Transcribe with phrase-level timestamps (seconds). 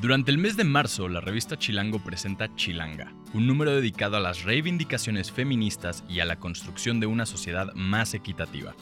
[0.00, 4.44] Durante el mes de marzo, la revista Chilango presenta Chilanga, un número dedicado a las
[4.44, 8.76] reivindicaciones feministas y a la construcción de una sociedad más equitativa.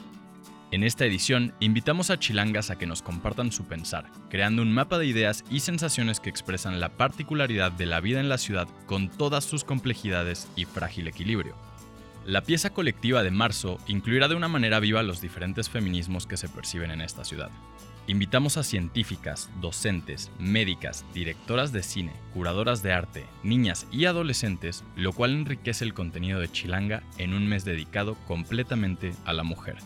[0.72, 4.98] En esta edición, invitamos a chilangas a que nos compartan su pensar, creando un mapa
[4.98, 9.09] de ideas y sensaciones que expresan la particularidad de la vida en la ciudad con
[9.09, 11.56] todas sus complejidades y frágil equilibrio.
[12.27, 16.51] La pieza colectiva de marzo incluirá de una manera viva los diferentes feminismos que se
[16.51, 17.51] perciben en esta ciudad.
[18.09, 25.12] Invitamos a científicas, docentes, médicas, directoras de cine, curadoras de arte, niñas y adolescentes, lo
[25.12, 29.77] cual enriquece el contenido de Chilanga en un mes dedicado completamente a la mujer.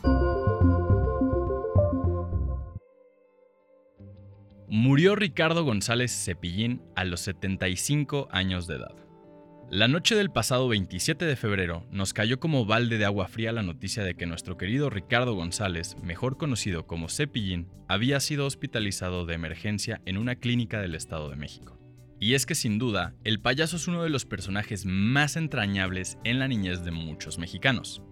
[4.68, 8.94] Murió Ricardo González Cepillín a los 75 años de edad.
[9.70, 13.62] La noche del pasado 27 de febrero nos cayó como balde de agua fría la
[13.62, 19.34] noticia de que nuestro querido Ricardo González, mejor conocido como Cepillín, había sido hospitalizado de
[19.34, 21.78] emergencia en una clínica del Estado de México.
[22.18, 26.40] Y es que sin duda, el payaso es uno de los personajes más entrañables en
[26.40, 28.02] la niñez de muchos mexicanos.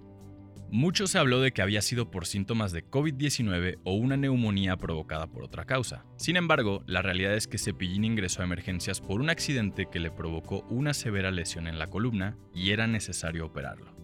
[0.70, 5.27] Mucho se habló de que había sido por síntomas de COVID-19 o una neumonía provocada
[5.27, 6.05] por otra causa.
[6.16, 10.11] Sin embargo, la realidad es que Cepillín ingresó a emergencias por un accidente que le
[10.11, 13.96] provocó una severa lesión en la columna y era necesario operarlo.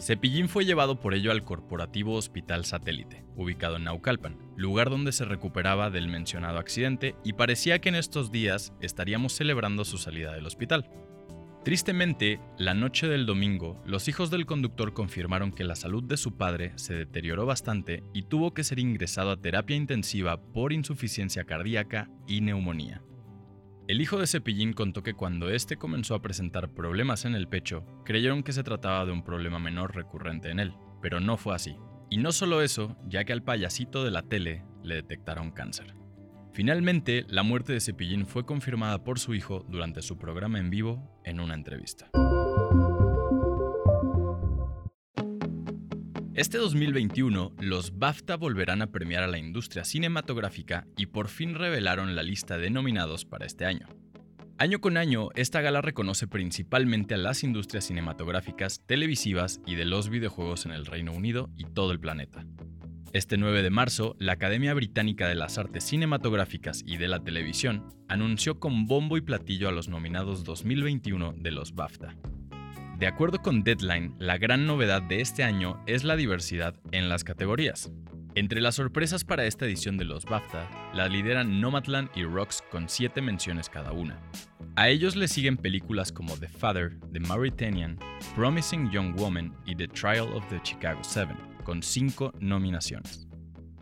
[0.00, 5.26] Cepillín fue llevado por ello al Corporativo Hospital Satélite, ubicado en Naucalpan, lugar donde se
[5.26, 10.46] recuperaba del mencionado accidente y parecía que en estos días estaríamos celebrando su salida del
[10.46, 10.88] hospital.
[11.64, 16.38] Tristemente, la noche del domingo, los hijos del conductor confirmaron que la salud de su
[16.38, 22.08] padre se deterioró bastante y tuvo que ser ingresado a terapia intensiva por insuficiencia cardíaca
[22.26, 23.02] y neumonía.
[23.88, 27.84] El hijo de Cepillín contó que cuando este comenzó a presentar problemas en el pecho,
[28.06, 31.76] creyeron que se trataba de un problema menor recurrente en él, pero no fue así.
[32.08, 35.99] Y no solo eso, ya que al payasito de la tele le detectaron cáncer.
[36.52, 41.20] Finalmente, la muerte de Cepillín fue confirmada por su hijo durante su programa en vivo
[41.24, 42.10] en una entrevista.
[46.34, 52.16] Este 2021, los BAFTA volverán a premiar a la industria cinematográfica y por fin revelaron
[52.16, 53.86] la lista de nominados para este año.
[54.56, 60.08] Año con año, esta gala reconoce principalmente a las industrias cinematográficas, televisivas y de los
[60.10, 62.44] videojuegos en el Reino Unido y todo el planeta.
[63.12, 67.92] Este 9 de marzo, la Academia Británica de las Artes Cinematográficas y de la Televisión
[68.08, 72.14] anunció con bombo y platillo a los nominados 2021 de los BAFTA.
[72.98, 77.24] De acuerdo con Deadline, la gran novedad de este año es la diversidad en las
[77.24, 77.90] categorías.
[78.36, 82.88] Entre las sorpresas para esta edición de los BAFTA, la lideran Nomadland y Rocks con
[82.88, 84.20] 7 menciones cada una.
[84.76, 87.98] A ellos le siguen películas como The Father, The Mauritanian,
[88.36, 93.26] Promising Young Woman y The Trial of the Chicago Seven con cinco nominaciones.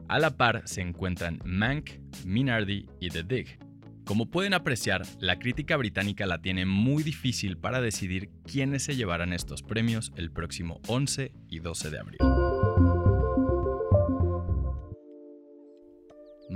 [0.09, 1.91] A la par se encuentran Mank,
[2.25, 3.59] Minardi y The Dig.
[4.07, 9.35] Como pueden apreciar, la crítica británica la tiene muy difícil para decidir quiénes se llevarán
[9.35, 12.38] estos premios el próximo 11 y 12 de abril.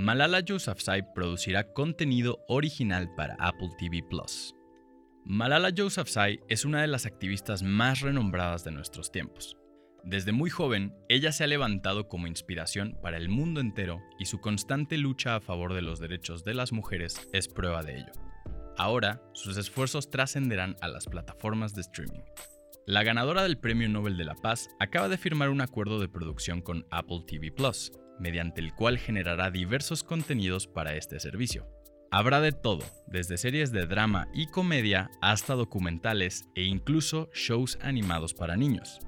[0.03, 4.53] Malala Yousafzai producirá contenido original para Apple TV Plus.
[5.23, 9.55] Malala Yousafzai es una de las activistas más renombradas de nuestros tiempos.
[10.03, 14.41] Desde muy joven, ella se ha levantado como inspiración para el mundo entero y su
[14.41, 18.11] constante lucha a favor de los derechos de las mujeres es prueba de ello.
[18.77, 22.23] Ahora, sus esfuerzos trascenderán a las plataformas de streaming.
[22.85, 26.61] La ganadora del Premio Nobel de la Paz acaba de firmar un acuerdo de producción
[26.61, 31.67] con Apple TV Plus, mediante el cual generará diversos contenidos para este servicio.
[32.11, 38.33] Habrá de todo, desde series de drama y comedia hasta documentales e incluso shows animados
[38.33, 38.99] para niños.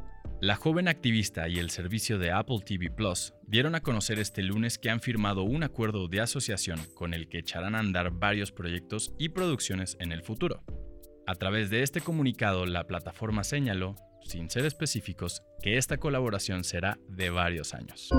[0.41, 4.77] La joven activista y el servicio de Apple TV Plus dieron a conocer este lunes
[4.77, 9.13] que han firmado un acuerdo de asociación con el que echarán a andar varios proyectos
[9.17, 10.63] y producciones en el futuro.
[11.25, 16.97] A través de este comunicado, la plataforma señaló, sin ser específicos, que esta colaboración será
[17.07, 18.09] de varios años.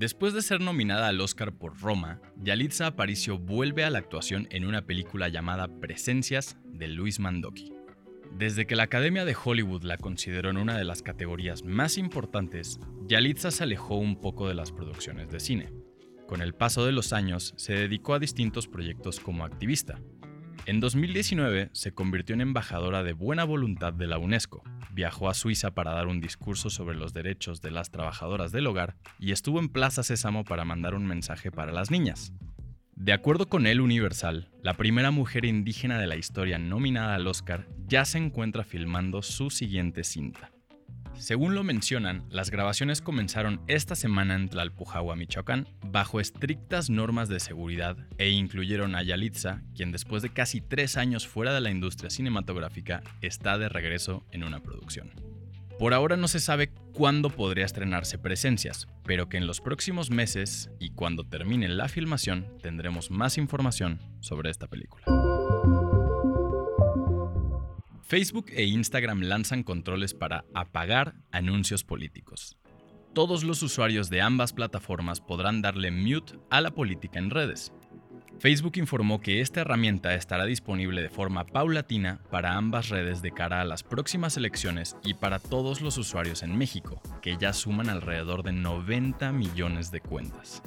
[0.00, 4.64] Después de ser nominada al Oscar por Roma, Yalitza Aparicio vuelve a la actuación en
[4.64, 7.74] una película llamada Presencias de Luis Mandoki.
[8.32, 12.80] Desde que la Academia de Hollywood la consideró en una de las categorías más importantes,
[13.08, 15.70] Yalitza se alejó un poco de las producciones de cine.
[16.26, 20.00] Con el paso de los años, se dedicó a distintos proyectos como activista.
[20.70, 24.62] En 2019 se convirtió en embajadora de buena voluntad de la UNESCO,
[24.92, 28.94] viajó a Suiza para dar un discurso sobre los derechos de las trabajadoras del hogar
[29.18, 32.32] y estuvo en Plaza Sésamo para mandar un mensaje para las niñas.
[32.94, 37.66] De acuerdo con El Universal, la primera mujer indígena de la historia nominada al Oscar
[37.88, 40.52] ya se encuentra filmando su siguiente cinta.
[41.20, 47.40] Según lo mencionan, las grabaciones comenzaron esta semana en Tlalpujahua, Michoacán, bajo estrictas normas de
[47.40, 52.08] seguridad e incluyeron a Yalitza, quien después de casi tres años fuera de la industria
[52.08, 55.10] cinematográfica está de regreso en una producción.
[55.78, 60.70] Por ahora no se sabe cuándo podría estrenarse Presencias, pero que en los próximos meses
[60.78, 65.04] y cuando termine la filmación tendremos más información sobre esta película.
[68.10, 72.56] Facebook e Instagram lanzan controles para apagar anuncios políticos.
[73.14, 77.72] Todos los usuarios de ambas plataformas podrán darle mute a la política en redes.
[78.40, 83.60] Facebook informó que esta herramienta estará disponible de forma paulatina para ambas redes de cara
[83.60, 88.42] a las próximas elecciones y para todos los usuarios en México, que ya suman alrededor
[88.42, 90.64] de 90 millones de cuentas.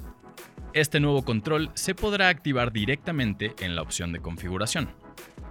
[0.72, 5.03] Este nuevo control se podrá activar directamente en la opción de configuración.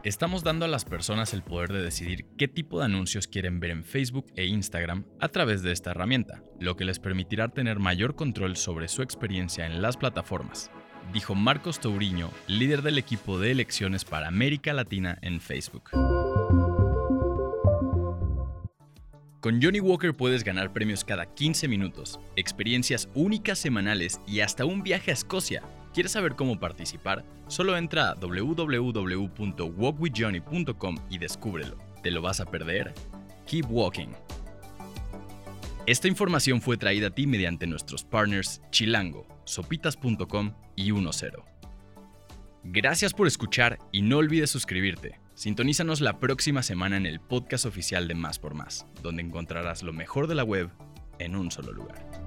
[0.05, 3.71] Estamos dando a las personas el poder de decidir qué tipo de anuncios quieren ver
[3.71, 8.17] en Facebook e Instagram a través de esta herramienta, lo que les permitirá tener mayor
[8.17, 10.73] control sobre su experiencia en las plataformas,
[11.13, 15.91] dijo Marcos Touriño, líder del equipo de elecciones para América Latina en Facebook.
[19.39, 24.83] Con Johnny Walker puedes ganar premios cada 15 minutos, experiencias únicas semanales y hasta un
[24.83, 27.23] viaje a Escocia ¿Quieres saber cómo participar?
[27.49, 31.77] Solo entra a www.walkwithjohnny.com y descúbrelo.
[32.03, 32.95] ¿Te lo vas a perder?
[33.47, 34.09] Keep walking.
[35.87, 41.03] Esta información fue traída a ti mediante nuestros partners Chilango, sopitas.com y 10.
[42.65, 45.19] Gracias por escuchar y no olvides suscribirte.
[45.35, 49.93] Sintonízanos la próxima semana en el podcast oficial de Más por Más, donde encontrarás lo
[49.93, 50.71] mejor de la web
[51.19, 52.22] en un solo lugar.